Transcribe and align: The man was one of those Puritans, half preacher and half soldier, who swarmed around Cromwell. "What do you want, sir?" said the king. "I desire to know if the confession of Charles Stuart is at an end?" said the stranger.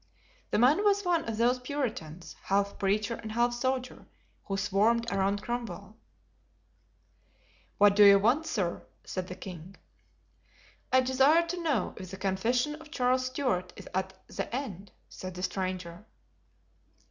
The 0.49 0.57
man 0.57 0.83
was 0.83 1.05
one 1.05 1.25
of 1.25 1.37
those 1.37 1.59
Puritans, 1.59 2.35
half 2.45 2.79
preacher 2.79 3.13
and 3.13 3.33
half 3.33 3.53
soldier, 3.53 4.07
who 4.45 4.57
swarmed 4.57 5.07
around 5.11 5.43
Cromwell. 5.43 5.95
"What 7.77 7.95
do 7.95 8.03
you 8.03 8.17
want, 8.17 8.47
sir?" 8.47 8.81
said 9.03 9.27
the 9.27 9.35
king. 9.35 9.75
"I 10.91 11.01
desire 11.01 11.45
to 11.45 11.61
know 11.61 11.93
if 11.97 12.09
the 12.09 12.17
confession 12.17 12.73
of 12.77 12.89
Charles 12.89 13.27
Stuart 13.27 13.73
is 13.75 13.87
at 13.93 14.13
an 14.39 14.47
end?" 14.51 14.91
said 15.07 15.35
the 15.35 15.43
stranger. 15.43 16.03